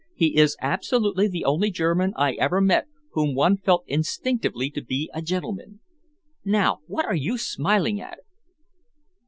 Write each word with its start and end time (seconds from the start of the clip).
He 0.15 0.35
is 0.37 0.57
absolutely 0.63 1.27
the 1.27 1.45
only 1.45 1.69
German 1.69 2.13
I 2.15 2.33
ever 2.33 2.59
met 2.59 2.87
whom 3.11 3.35
one 3.35 3.55
felt 3.57 3.83
instinctively 3.85 4.71
to 4.71 4.81
be 4.83 5.11
a 5.13 5.21
gentleman. 5.21 5.79
Now 6.43 6.79
what 6.87 7.05
are 7.05 7.13
you 7.13 7.37
smiling 7.37 8.01
at?" 8.01 8.17